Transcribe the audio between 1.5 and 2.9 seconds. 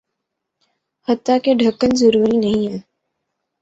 ڈھکن ضروری نہیں ہیں